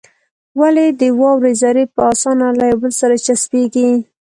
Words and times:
ولې 0.59 0.85
د 0.99 1.01
واورې 1.19 1.53
ذرې 1.61 1.85
په 1.93 2.01
اسانه 2.13 2.47
له 2.59 2.65
يو 2.71 2.77
بل 2.81 2.91
سره 3.01 3.15
چسپېږي؟ 3.25 3.91